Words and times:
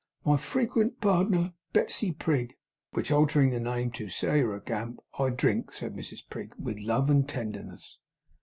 My 0.25 0.35
frequent 0.37 0.99
pardner, 0.99 1.53
Betsey 1.73 2.11
Prig!' 2.11 2.55
'Which, 2.89 3.11
altering 3.11 3.51
the 3.51 3.59
name 3.59 3.91
to 3.91 4.05
Sairah 4.09 4.65
Gamp; 4.65 4.99
I 5.19 5.29
drink,' 5.29 5.73
said 5.73 5.95
Mrs 5.95 6.27
Prig, 6.27 6.55
'with 6.57 6.79
love 6.79 7.11
and 7.11 7.29
tenderness. 7.29 7.99